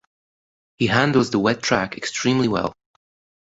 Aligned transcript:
He 0.79 0.87
handles 0.87 1.29
the 1.29 1.37
wet 1.37 1.61
track 1.61 1.95
extremely 1.95 2.47
well. 2.47 2.73